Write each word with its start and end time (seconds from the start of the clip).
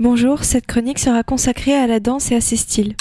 Bonjour, 0.00 0.42
cette 0.42 0.66
chronique 0.66 0.98
sera 0.98 1.22
consacrée 1.22 1.72
à 1.72 1.86
la 1.86 2.00
danse 2.00 2.32
et 2.32 2.34
à 2.34 2.40
ses 2.40 2.56
styles. 2.56 2.96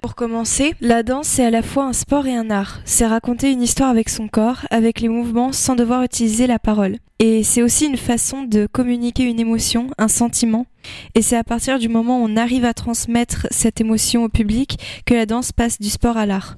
Pour 0.00 0.14
commencer, 0.14 0.74
la 0.80 1.02
danse 1.02 1.26
c'est 1.26 1.44
à 1.44 1.50
la 1.50 1.62
fois 1.62 1.86
un 1.86 1.92
sport 1.92 2.28
et 2.28 2.36
un 2.36 2.50
art. 2.50 2.78
C'est 2.84 3.04
raconter 3.04 3.50
une 3.50 3.62
histoire 3.62 3.90
avec 3.90 4.08
son 4.08 4.28
corps, 4.28 4.60
avec 4.70 5.00
les 5.00 5.08
mouvements 5.08 5.50
sans 5.50 5.74
devoir 5.74 6.04
utiliser 6.04 6.46
la 6.46 6.60
parole. 6.60 6.98
Et 7.18 7.42
c'est 7.42 7.64
aussi 7.64 7.86
une 7.86 7.96
façon 7.96 8.44
de 8.44 8.68
communiquer 8.70 9.24
une 9.24 9.40
émotion, 9.40 9.88
un 9.98 10.06
sentiment. 10.06 10.66
Et 11.14 11.22
c'est 11.22 11.36
à 11.36 11.44
partir 11.44 11.78
du 11.78 11.88
moment 11.88 12.20
où 12.20 12.26
on 12.28 12.36
arrive 12.36 12.64
à 12.64 12.74
transmettre 12.74 13.46
cette 13.50 13.80
émotion 13.80 14.24
au 14.24 14.28
public 14.28 14.78
que 15.06 15.14
la 15.14 15.26
danse 15.26 15.52
passe 15.52 15.78
du 15.78 15.90
sport 15.90 16.16
à 16.16 16.26
l'art. 16.26 16.56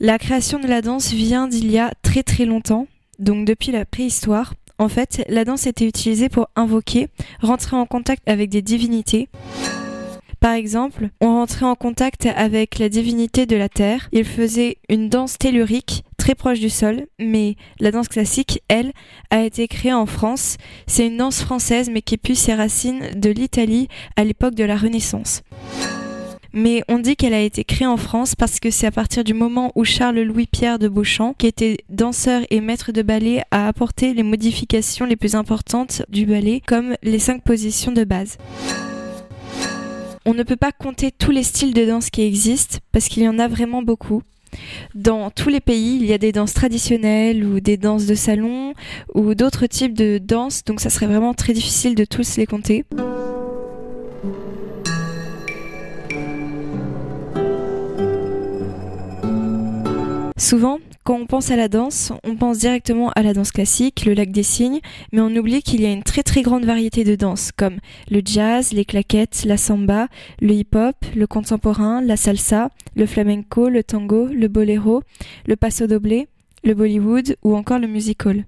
La 0.00 0.18
création 0.18 0.58
de 0.58 0.66
la 0.66 0.82
danse 0.82 1.12
vient 1.12 1.46
d'il 1.46 1.70
y 1.70 1.78
a 1.78 1.92
très 2.02 2.22
très 2.22 2.44
longtemps, 2.44 2.86
donc 3.18 3.46
depuis 3.46 3.72
la 3.72 3.84
préhistoire. 3.84 4.54
En 4.78 4.88
fait, 4.88 5.24
la 5.28 5.44
danse 5.44 5.66
était 5.66 5.86
utilisée 5.86 6.28
pour 6.28 6.48
invoquer, 6.56 7.08
rentrer 7.40 7.76
en 7.76 7.86
contact 7.86 8.22
avec 8.26 8.50
des 8.50 8.60
divinités. 8.60 9.28
Par 10.40 10.52
exemple, 10.52 11.08
on 11.20 11.28
rentrait 11.28 11.64
en 11.64 11.74
contact 11.74 12.26
avec 12.26 12.78
la 12.78 12.88
divinité 12.88 13.46
de 13.46 13.56
la 13.56 13.68
terre, 13.70 14.08
il 14.12 14.24
faisait 14.24 14.76
une 14.90 15.08
danse 15.08 15.38
tellurique 15.38 16.04
très 16.24 16.34
proche 16.34 16.58
du 16.58 16.70
sol, 16.70 17.04
mais 17.20 17.54
la 17.80 17.90
danse 17.90 18.08
classique, 18.08 18.62
elle, 18.68 18.94
a 19.28 19.42
été 19.42 19.68
créée 19.68 19.92
en 19.92 20.06
France. 20.06 20.56
C'est 20.86 21.06
une 21.06 21.18
danse 21.18 21.42
française 21.42 21.90
mais 21.92 22.00
qui 22.00 22.16
puise 22.16 22.38
ses 22.38 22.54
racines 22.54 23.10
de 23.14 23.28
l'Italie 23.28 23.88
à 24.16 24.24
l'époque 24.24 24.54
de 24.54 24.64
la 24.64 24.74
Renaissance. 24.74 25.42
Mais 26.54 26.82
on 26.88 26.98
dit 26.98 27.16
qu'elle 27.16 27.34
a 27.34 27.42
été 27.42 27.62
créée 27.62 27.86
en 27.86 27.98
France 27.98 28.34
parce 28.36 28.58
que 28.58 28.70
c'est 28.70 28.86
à 28.86 28.90
partir 28.90 29.22
du 29.22 29.34
moment 29.34 29.70
où 29.74 29.84
Charles-Louis-Pierre 29.84 30.78
de 30.78 30.88
Beauchamp, 30.88 31.34
qui 31.34 31.46
était 31.46 31.76
danseur 31.90 32.40
et 32.48 32.62
maître 32.62 32.90
de 32.90 33.02
ballet, 33.02 33.42
a 33.50 33.68
apporté 33.68 34.14
les 34.14 34.22
modifications 34.22 35.04
les 35.04 35.16
plus 35.16 35.34
importantes 35.34 36.06
du 36.08 36.24
ballet, 36.24 36.62
comme 36.66 36.96
les 37.02 37.18
cinq 37.18 37.42
positions 37.44 37.92
de 37.92 38.04
base. 38.04 38.38
On 40.24 40.32
ne 40.32 40.42
peut 40.42 40.56
pas 40.56 40.72
compter 40.72 41.10
tous 41.10 41.32
les 41.32 41.42
styles 41.42 41.74
de 41.74 41.84
danse 41.84 42.08
qui 42.08 42.22
existent 42.22 42.78
parce 42.92 43.08
qu'il 43.08 43.24
y 43.24 43.28
en 43.28 43.38
a 43.38 43.46
vraiment 43.46 43.82
beaucoup. 43.82 44.22
Dans 44.94 45.30
tous 45.30 45.48
les 45.48 45.60
pays, 45.60 45.98
il 46.00 46.06
y 46.06 46.12
a 46.12 46.18
des 46.18 46.32
danses 46.32 46.54
traditionnelles 46.54 47.44
ou 47.44 47.60
des 47.60 47.76
danses 47.76 48.06
de 48.06 48.14
salon 48.14 48.74
ou 49.14 49.34
d'autres 49.34 49.66
types 49.66 49.94
de 49.94 50.18
danses, 50.18 50.64
donc 50.64 50.80
ça 50.80 50.90
serait 50.90 51.06
vraiment 51.06 51.34
très 51.34 51.52
difficile 51.52 51.94
de 51.94 52.04
tous 52.04 52.36
les 52.36 52.46
compter. 52.46 52.84
Souvent, 60.44 60.78
quand 61.04 61.18
on 61.18 61.24
pense 61.24 61.50
à 61.50 61.56
la 61.56 61.68
danse, 61.68 62.12
on 62.22 62.36
pense 62.36 62.58
directement 62.58 63.10
à 63.16 63.22
la 63.22 63.32
danse 63.32 63.50
classique, 63.50 64.04
le 64.04 64.12
lac 64.12 64.30
des 64.30 64.42
cygnes, 64.42 64.80
mais 65.10 65.22
on 65.22 65.34
oublie 65.34 65.62
qu'il 65.62 65.80
y 65.80 65.86
a 65.86 65.90
une 65.90 66.02
très 66.02 66.22
très 66.22 66.42
grande 66.42 66.66
variété 66.66 67.02
de 67.02 67.14
danses, 67.14 67.50
comme 67.50 67.78
le 68.10 68.20
jazz, 68.22 68.74
les 68.74 68.84
claquettes, 68.84 69.44
la 69.46 69.56
samba, 69.56 70.08
le 70.42 70.52
hip-hop, 70.52 70.96
le 71.16 71.26
contemporain, 71.26 72.02
la 72.02 72.18
salsa, 72.18 72.68
le 72.94 73.06
flamenco, 73.06 73.70
le 73.70 73.82
tango, 73.82 74.26
le 74.26 74.48
bolero, 74.48 75.02
le 75.46 75.56
paso 75.56 75.86
doble, 75.86 76.26
le 76.62 76.74
Bollywood 76.74 77.36
ou 77.42 77.56
encore 77.56 77.78
le 77.78 77.86
musical. 77.86 78.44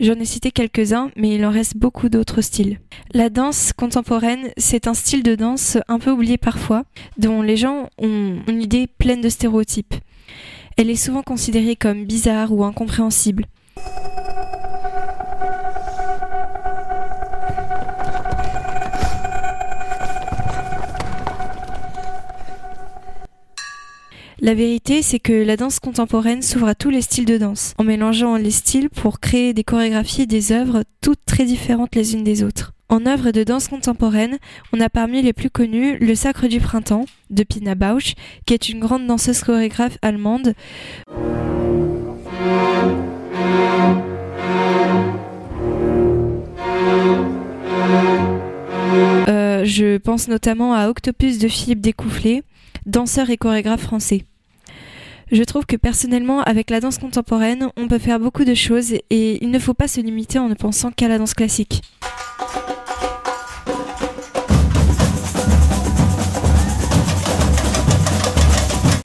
J'en 0.00 0.14
ai 0.14 0.24
cité 0.24 0.50
quelques-uns, 0.50 1.10
mais 1.14 1.34
il 1.34 1.44
en 1.44 1.50
reste 1.50 1.76
beaucoup 1.76 2.08
d'autres 2.08 2.40
styles. 2.40 2.78
La 3.12 3.28
danse 3.28 3.74
contemporaine, 3.74 4.50
c'est 4.56 4.86
un 4.86 4.94
style 4.94 5.22
de 5.22 5.34
danse 5.34 5.76
un 5.88 5.98
peu 5.98 6.10
oublié 6.10 6.38
parfois, 6.38 6.84
dont 7.18 7.42
les 7.42 7.58
gens 7.58 7.90
ont 7.98 8.38
une 8.48 8.62
idée 8.62 8.86
pleine 8.86 9.20
de 9.20 9.28
stéréotypes. 9.28 9.94
Elle 10.78 10.88
est 10.88 10.96
souvent 10.96 11.22
considérée 11.22 11.76
comme 11.76 12.06
bizarre 12.06 12.50
ou 12.50 12.64
incompréhensible. 12.64 13.44
La 24.42 24.54
vérité, 24.54 25.02
c'est 25.02 25.18
que 25.18 25.34
la 25.34 25.58
danse 25.58 25.80
contemporaine 25.80 26.40
s'ouvre 26.40 26.68
à 26.68 26.74
tous 26.74 26.88
les 26.88 27.02
styles 27.02 27.26
de 27.26 27.36
danse, 27.36 27.74
en 27.76 27.84
mélangeant 27.84 28.36
les 28.36 28.50
styles 28.50 28.88
pour 28.88 29.20
créer 29.20 29.52
des 29.52 29.64
chorégraphies 29.64 30.22
et 30.22 30.26
des 30.26 30.50
œuvres 30.52 30.82
toutes 31.02 31.20
très 31.26 31.44
différentes 31.44 31.94
les 31.94 32.14
unes 32.14 32.24
des 32.24 32.42
autres. 32.42 32.72
En 32.88 33.04
œuvre 33.04 33.32
de 33.32 33.44
danse 33.44 33.68
contemporaine, 33.68 34.38
on 34.72 34.80
a 34.80 34.88
parmi 34.88 35.20
les 35.20 35.34
plus 35.34 35.50
connus 35.50 35.98
le 35.98 36.14
Sacre 36.14 36.48
du 36.48 36.58
Printemps 36.58 37.04
de 37.28 37.42
Pina 37.42 37.74
Bausch, 37.74 38.14
qui 38.46 38.54
est 38.54 38.70
une 38.70 38.80
grande 38.80 39.06
danseuse 39.06 39.42
chorégraphe 39.42 39.98
allemande. 40.00 40.54
Euh, 49.28 49.66
je 49.66 49.98
pense 49.98 50.28
notamment 50.28 50.72
à 50.72 50.88
Octopus 50.88 51.38
de 51.38 51.48
Philippe 51.48 51.82
Découfflé, 51.82 52.42
danseur 52.86 53.28
et 53.28 53.36
chorégraphe 53.36 53.82
français. 53.82 54.24
Je 55.32 55.44
trouve 55.44 55.64
que 55.64 55.76
personnellement, 55.76 56.40
avec 56.40 56.70
la 56.70 56.80
danse 56.80 56.98
contemporaine, 56.98 57.68
on 57.76 57.86
peut 57.86 58.00
faire 58.00 58.18
beaucoup 58.18 58.44
de 58.44 58.54
choses 58.54 58.94
et 59.10 59.44
il 59.44 59.50
ne 59.52 59.60
faut 59.60 59.74
pas 59.74 59.86
se 59.86 60.00
limiter 60.00 60.40
en 60.40 60.48
ne 60.48 60.54
pensant 60.54 60.90
qu'à 60.90 61.06
la 61.06 61.18
danse 61.18 61.34
classique. 61.34 61.82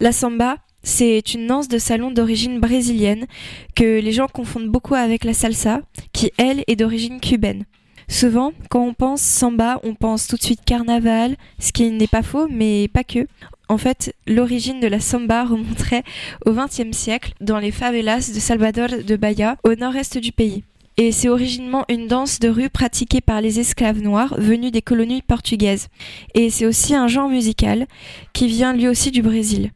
La 0.01 0.11
samba, 0.11 0.57
c'est 0.81 1.35
une 1.35 1.45
danse 1.45 1.67
de 1.67 1.77
salon 1.77 2.09
d'origine 2.09 2.59
brésilienne 2.59 3.27
que 3.75 3.99
les 3.99 4.11
gens 4.11 4.27
confondent 4.27 4.69
beaucoup 4.69 4.95
avec 4.95 5.25
la 5.25 5.33
salsa, 5.33 5.81
qui 6.11 6.31
elle 6.39 6.63
est 6.65 6.75
d'origine 6.75 7.19
cubaine. 7.19 7.65
Souvent, 8.07 8.53
quand 8.69 8.85
on 8.85 8.93
pense 8.93 9.21
samba, 9.21 9.79
on 9.83 9.95
pense 9.95 10.27
tout 10.27 10.35
de 10.35 10.43
suite 10.43 10.63
carnaval, 10.65 11.35
ce 11.59 11.71
qui 11.71 11.89
n'est 11.89 12.07
pas 12.07 12.23
faux, 12.23 12.47
mais 12.49 12.87
pas 12.87 13.03
que. 13.03 13.27
En 13.67 13.77
fait, 13.77 14.13
l'origine 14.27 14.79
de 14.79 14.87
la 14.87 14.99
samba 14.99 15.45
remonterait 15.45 16.03
au 16.45 16.51
XXe 16.51 16.95
siècle 16.95 17.33
dans 17.41 17.57
les 17.57 17.71
favelas 17.71 18.31
de 18.33 18.39
Salvador 18.39 18.89
de 19.05 19.15
Bahia, 19.15 19.57
au 19.63 19.73
nord-est 19.75 20.17
du 20.17 20.31
pays. 20.31 20.63
Et 20.97 21.11
c'est 21.11 21.27
originellement 21.27 21.83
une 21.89 22.07
danse 22.07 22.39
de 22.39 22.47
rue 22.47 22.69
pratiquée 22.69 23.19
par 23.19 23.41
les 23.41 23.59
esclaves 23.59 24.01
noirs 24.01 24.35
venus 24.37 24.71
des 24.71 24.81
colonies 24.81 25.21
portugaises. 25.21 25.87
Et 26.35 26.49
c'est 26.49 26.65
aussi 26.65 26.95
un 26.95 27.07
genre 27.07 27.27
musical 27.27 27.85
qui 28.31 28.47
vient 28.47 28.73
lui 28.73 28.87
aussi 28.87 29.11
du 29.11 29.21
Brésil. 29.21 29.71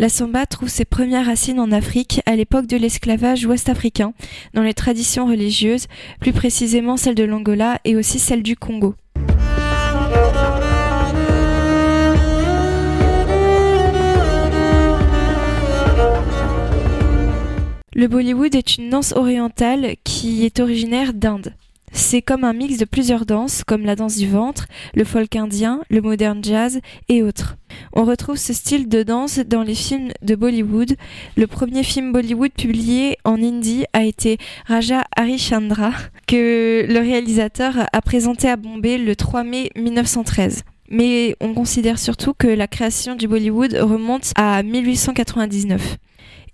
La 0.00 0.08
samba 0.08 0.46
trouve 0.46 0.68
ses 0.68 0.84
premières 0.84 1.26
racines 1.26 1.58
en 1.58 1.72
Afrique 1.72 2.22
à 2.24 2.36
l'époque 2.36 2.68
de 2.68 2.76
l'esclavage 2.76 3.44
ouest-africain, 3.46 4.14
dans 4.54 4.62
les 4.62 4.72
traditions 4.72 5.26
religieuses, 5.26 5.88
plus 6.20 6.32
précisément 6.32 6.96
celle 6.96 7.16
de 7.16 7.24
l'Angola 7.24 7.80
et 7.84 7.96
aussi 7.96 8.20
celle 8.20 8.44
du 8.44 8.54
Congo. 8.54 8.94
Le 17.92 18.06
Bollywood 18.06 18.54
est 18.54 18.76
une 18.76 18.90
danse 18.90 19.12
orientale 19.16 19.96
qui 20.04 20.44
est 20.44 20.60
originaire 20.60 21.12
d'Inde. 21.12 21.54
C'est 21.92 22.22
comme 22.22 22.44
un 22.44 22.52
mix 22.52 22.78
de 22.78 22.84
plusieurs 22.84 23.26
danses, 23.26 23.64
comme 23.64 23.84
la 23.84 23.96
danse 23.96 24.16
du 24.16 24.28
ventre, 24.28 24.66
le 24.94 25.04
folk 25.04 25.34
indien, 25.36 25.80
le 25.90 26.00
modern 26.00 26.42
jazz 26.42 26.80
et 27.08 27.22
autres. 27.22 27.56
On 27.92 28.04
retrouve 28.04 28.36
ce 28.36 28.52
style 28.52 28.88
de 28.88 29.02
danse 29.02 29.38
dans 29.38 29.62
les 29.62 29.74
films 29.74 30.10
de 30.22 30.34
Bollywood. 30.34 30.96
Le 31.36 31.46
premier 31.46 31.82
film 31.82 32.12
Bollywood 32.12 32.52
publié 32.52 33.18
en 33.24 33.42
hindi 33.42 33.84
a 33.92 34.04
été 34.04 34.38
Raja 34.66 35.04
Harishchandra, 35.16 35.92
que 36.26 36.86
le 36.88 36.98
réalisateur 37.00 37.74
a 37.92 38.00
présenté 38.02 38.48
à 38.48 38.56
Bombay 38.56 38.98
le 38.98 39.16
3 39.16 39.44
mai 39.44 39.70
1913 39.76 40.64
mais 40.90 41.36
on 41.40 41.52
considère 41.54 41.98
surtout 41.98 42.32
que 42.32 42.46
la 42.46 42.66
création 42.66 43.14
du 43.14 43.28
Bollywood 43.28 43.74
remonte 43.74 44.32
à 44.36 44.62
1899. 44.62 45.98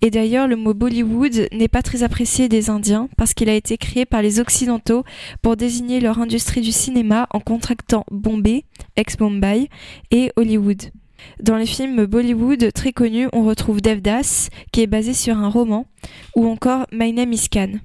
Et 0.00 0.10
d'ailleurs, 0.10 0.46
le 0.46 0.56
mot 0.56 0.74
Bollywood 0.74 1.48
n'est 1.52 1.68
pas 1.68 1.82
très 1.82 2.02
apprécié 2.02 2.48
des 2.48 2.70
Indiens 2.70 3.08
parce 3.16 3.34
qu'il 3.34 3.48
a 3.48 3.54
été 3.54 3.76
créé 3.78 4.04
par 4.04 4.22
les 4.22 4.40
Occidentaux 4.40 5.04
pour 5.42 5.56
désigner 5.56 6.00
leur 6.00 6.18
industrie 6.18 6.60
du 6.60 6.72
cinéma 6.72 7.26
en 7.30 7.40
contractant 7.40 8.04
Bombay, 8.10 8.64
ex-Bombay, 8.96 9.68
et 10.10 10.32
Hollywood. 10.36 10.82
Dans 11.40 11.56
les 11.56 11.66
films 11.66 12.06
Bollywood 12.06 12.72
très 12.72 12.92
connus, 12.92 13.28
on 13.32 13.44
retrouve 13.44 13.80
Devdas, 13.80 14.48
qui 14.72 14.82
est 14.82 14.86
basé 14.86 15.14
sur 15.14 15.38
un 15.38 15.48
roman, 15.48 15.86
ou 16.36 16.46
encore 16.46 16.86
My 16.92 17.12
Name 17.12 17.32
is 17.32 17.48
Khan. 17.50 17.78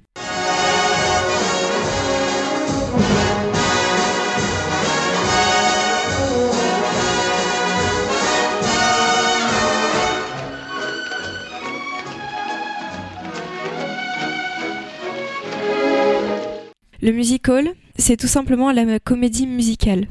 Le 17.01 17.13
musical, 17.13 17.69
c'est 17.97 18.17
tout 18.17 18.27
simplement 18.27 18.73
la 18.73 18.99
comédie 18.99 19.47
musicale. 19.47 20.07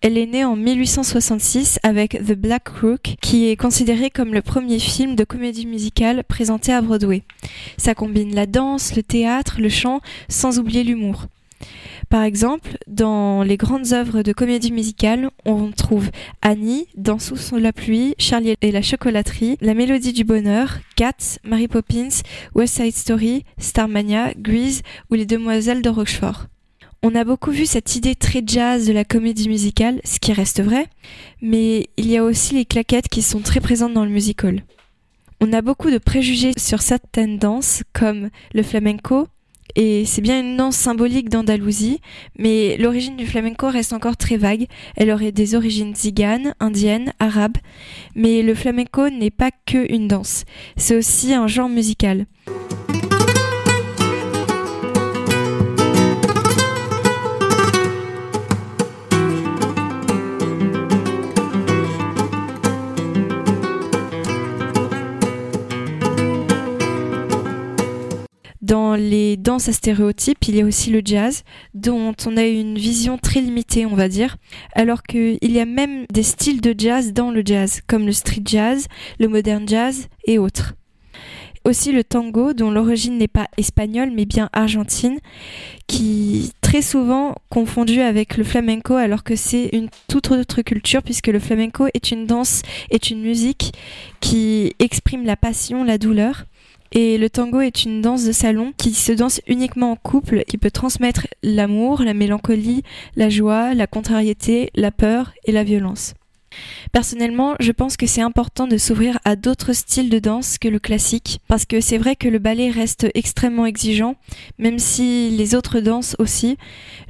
Elle 0.00 0.16
est 0.16 0.26
née 0.26 0.44
en 0.44 0.56
1866 0.56 1.78
avec 1.82 2.12
The 2.12 2.32
Black 2.32 2.64
Crook, 2.64 3.16
qui 3.20 3.50
est 3.50 3.56
considéré 3.56 4.08
comme 4.08 4.32
le 4.32 4.40
premier 4.40 4.78
film 4.78 5.16
de 5.16 5.24
comédie 5.24 5.66
musicale 5.66 6.24
présenté 6.24 6.72
à 6.72 6.80
Broadway. 6.80 7.24
Ça 7.76 7.94
combine 7.94 8.34
la 8.34 8.46
danse, 8.46 8.96
le 8.96 9.02
théâtre, 9.02 9.56
le 9.60 9.68
chant, 9.68 10.00
sans 10.30 10.58
oublier 10.58 10.82
l'humour. 10.82 11.26
Par 12.08 12.22
exemple, 12.22 12.76
dans 12.86 13.42
les 13.42 13.56
grandes 13.56 13.92
œuvres 13.92 14.22
de 14.22 14.32
comédie 14.32 14.72
musicale, 14.72 15.30
on 15.44 15.70
trouve 15.72 16.10
Annie, 16.42 16.86
Dans 16.96 17.18
sous 17.18 17.56
la 17.56 17.72
pluie, 17.72 18.14
Charlie 18.18 18.54
et 18.60 18.72
la 18.72 18.82
chocolaterie, 18.82 19.56
La 19.60 19.74
mélodie 19.74 20.12
du 20.12 20.24
bonheur, 20.24 20.78
Cats, 20.96 21.38
Mary 21.44 21.68
Poppins, 21.68 22.22
West 22.54 22.76
Side 22.76 22.94
Story, 22.94 23.44
Starmania, 23.58 24.32
Grease 24.36 24.82
ou 25.10 25.14
Les 25.14 25.26
demoiselles 25.26 25.82
de 25.82 25.88
Rochefort. 25.88 26.46
On 27.02 27.14
a 27.14 27.24
beaucoup 27.24 27.50
vu 27.50 27.66
cette 27.66 27.96
idée 27.96 28.14
très 28.14 28.42
jazz 28.46 28.86
de 28.86 28.92
la 28.92 29.04
comédie 29.04 29.48
musicale, 29.48 30.00
ce 30.04 30.18
qui 30.18 30.32
reste 30.32 30.62
vrai, 30.62 30.86
mais 31.42 31.90
il 31.98 32.06
y 32.06 32.16
a 32.16 32.24
aussi 32.24 32.54
les 32.54 32.64
claquettes 32.64 33.08
qui 33.08 33.20
sont 33.20 33.40
très 33.40 33.60
présentes 33.60 33.92
dans 33.92 34.06
le 34.06 34.10
musical. 34.10 34.62
On 35.40 35.52
a 35.52 35.60
beaucoup 35.60 35.90
de 35.90 35.98
préjugés 35.98 36.52
sur 36.56 36.80
certaines 36.80 37.38
danses, 37.38 37.82
comme 37.92 38.30
le 38.54 38.62
flamenco, 38.62 39.28
et 39.76 40.04
c'est 40.06 40.20
bien 40.20 40.40
une 40.40 40.56
danse 40.56 40.76
symbolique 40.76 41.28
d'Andalousie, 41.28 42.00
mais 42.38 42.76
l'origine 42.76 43.16
du 43.16 43.26
flamenco 43.26 43.68
reste 43.68 43.92
encore 43.92 44.16
très 44.16 44.36
vague. 44.36 44.66
Elle 44.96 45.10
aurait 45.10 45.32
des 45.32 45.54
origines 45.54 45.94
ziganes, 45.94 46.54
indiennes, 46.60 47.12
arabes, 47.18 47.56
mais 48.14 48.42
le 48.42 48.54
flamenco 48.54 49.08
n'est 49.10 49.30
pas 49.30 49.50
que 49.66 49.92
une 49.92 50.08
danse, 50.08 50.44
c'est 50.76 50.96
aussi 50.96 51.34
un 51.34 51.46
genre 51.46 51.68
musical. 51.68 52.26
Dans 68.64 68.94
les 68.94 69.36
danses 69.36 69.68
à 69.68 69.74
stéréotypes, 69.74 70.42
il 70.48 70.56
y 70.56 70.62
a 70.62 70.64
aussi 70.64 70.88
le 70.88 71.02
jazz, 71.04 71.42
dont 71.74 72.14
on 72.24 72.38
a 72.38 72.44
une 72.44 72.78
vision 72.78 73.18
très 73.18 73.42
limitée, 73.42 73.84
on 73.84 73.94
va 73.94 74.08
dire, 74.08 74.38
alors 74.72 75.02
qu'il 75.02 75.36
y 75.42 75.60
a 75.60 75.66
même 75.66 76.06
des 76.10 76.22
styles 76.22 76.62
de 76.62 76.74
jazz 76.76 77.12
dans 77.12 77.30
le 77.30 77.42
jazz, 77.44 77.82
comme 77.86 78.06
le 78.06 78.12
street 78.12 78.40
jazz, 78.46 78.86
le 79.20 79.28
modern 79.28 79.68
jazz 79.68 80.08
et 80.24 80.38
autres. 80.38 80.72
Aussi 81.66 81.92
le 81.92 82.04
tango, 82.04 82.54
dont 82.54 82.70
l'origine 82.70 83.18
n'est 83.18 83.28
pas 83.28 83.48
espagnole 83.58 84.10
mais 84.14 84.24
bien 84.24 84.48
argentine, 84.54 85.18
qui 85.86 86.50
très 86.62 86.80
souvent 86.80 87.34
confondu 87.50 88.00
avec 88.00 88.38
le 88.38 88.44
flamenco 88.44 88.94
alors 88.94 89.24
que 89.24 89.36
c'est 89.36 89.68
une 89.74 89.90
toute 90.08 90.30
autre 90.30 90.62
culture 90.62 91.02
puisque 91.02 91.28
le 91.28 91.38
flamenco 91.38 91.86
est 91.92 92.12
une 92.12 92.26
danse, 92.26 92.62
est 92.88 93.10
une 93.10 93.20
musique 93.20 93.74
qui 94.20 94.72
exprime 94.78 95.26
la 95.26 95.36
passion, 95.36 95.84
la 95.84 95.98
douleur. 95.98 96.46
Et 96.96 97.18
le 97.18 97.28
tango 97.28 97.60
est 97.60 97.84
une 97.84 98.00
danse 98.00 98.24
de 98.24 98.30
salon 98.30 98.72
qui 98.76 98.94
se 98.94 99.10
danse 99.10 99.40
uniquement 99.48 99.90
en 99.90 99.96
couple, 99.96 100.44
qui 100.46 100.58
peut 100.58 100.70
transmettre 100.70 101.26
l'amour, 101.42 102.02
la 102.02 102.14
mélancolie, 102.14 102.84
la 103.16 103.28
joie, 103.28 103.74
la 103.74 103.88
contrariété, 103.88 104.70
la 104.76 104.92
peur 104.92 105.32
et 105.44 105.50
la 105.50 105.64
violence. 105.64 106.14
Personnellement, 106.92 107.56
je 107.58 107.72
pense 107.72 107.96
que 107.96 108.06
c'est 108.06 108.20
important 108.20 108.68
de 108.68 108.76
s'ouvrir 108.78 109.18
à 109.24 109.34
d'autres 109.34 109.72
styles 109.72 110.08
de 110.08 110.20
danse 110.20 110.56
que 110.56 110.68
le 110.68 110.78
classique, 110.78 111.40
parce 111.48 111.64
que 111.64 111.80
c'est 111.80 111.98
vrai 111.98 112.14
que 112.14 112.28
le 112.28 112.38
ballet 112.38 112.70
reste 112.70 113.08
extrêmement 113.14 113.66
exigeant, 113.66 114.14
même 114.58 114.78
si 114.78 115.30
les 115.30 115.56
autres 115.56 115.80
danses 115.80 116.14
aussi. 116.20 116.56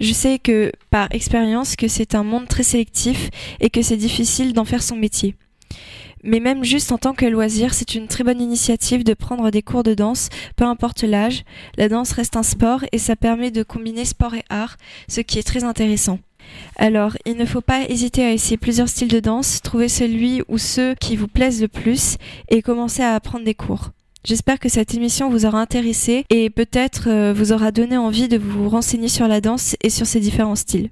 Je 0.00 0.14
sais 0.14 0.38
que, 0.38 0.72
par 0.88 1.08
expérience, 1.10 1.76
que 1.76 1.88
c'est 1.88 2.14
un 2.14 2.24
monde 2.24 2.48
très 2.48 2.62
sélectif 2.62 3.28
et 3.60 3.68
que 3.68 3.82
c'est 3.82 3.98
difficile 3.98 4.54
d'en 4.54 4.64
faire 4.64 4.82
son 4.82 4.96
métier. 4.96 5.34
Mais 6.24 6.40
même 6.40 6.64
juste 6.64 6.90
en 6.90 6.96
tant 6.96 7.12
que 7.12 7.26
loisir, 7.26 7.74
c'est 7.74 7.94
une 7.94 8.08
très 8.08 8.24
bonne 8.24 8.40
initiative 8.40 9.04
de 9.04 9.12
prendre 9.12 9.50
des 9.50 9.60
cours 9.60 9.82
de 9.82 9.92
danse, 9.92 10.30
peu 10.56 10.64
importe 10.64 11.02
l'âge. 11.02 11.44
La 11.76 11.90
danse 11.90 12.12
reste 12.12 12.36
un 12.36 12.42
sport 12.42 12.80
et 12.92 12.98
ça 12.98 13.14
permet 13.14 13.50
de 13.50 13.62
combiner 13.62 14.06
sport 14.06 14.34
et 14.34 14.44
art, 14.48 14.78
ce 15.06 15.20
qui 15.20 15.38
est 15.38 15.46
très 15.46 15.64
intéressant. 15.64 16.18
Alors, 16.76 17.16
il 17.26 17.36
ne 17.36 17.44
faut 17.44 17.60
pas 17.60 17.88
hésiter 17.88 18.24
à 18.24 18.32
essayer 18.32 18.56
plusieurs 18.56 18.88
styles 18.88 19.08
de 19.08 19.20
danse, 19.20 19.60
trouver 19.60 19.88
celui 19.88 20.42
ou 20.48 20.56
ceux 20.56 20.94
qui 20.94 21.16
vous 21.16 21.28
plaisent 21.28 21.60
le 21.60 21.68
plus 21.68 22.16
et 22.48 22.62
commencer 22.62 23.02
à 23.02 23.14
apprendre 23.14 23.44
des 23.44 23.54
cours. 23.54 23.90
J'espère 24.24 24.58
que 24.58 24.70
cette 24.70 24.94
émission 24.94 25.28
vous 25.28 25.44
aura 25.44 25.60
intéressé 25.60 26.24
et 26.30 26.48
peut-être 26.48 27.10
euh, 27.10 27.34
vous 27.34 27.52
aura 27.52 27.70
donné 27.70 27.98
envie 27.98 28.28
de 28.28 28.38
vous 28.38 28.70
renseigner 28.70 29.08
sur 29.08 29.28
la 29.28 29.42
danse 29.42 29.76
et 29.82 29.90
sur 29.90 30.06
ses 30.06 30.20
différents 30.20 30.56
styles. 30.56 30.88